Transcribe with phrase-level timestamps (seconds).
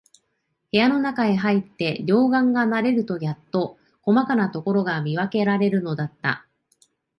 [0.71, 6.47] 部屋のなかへ入って、両眼が慣れるとやっと、こまかなところが見わけられるのだった。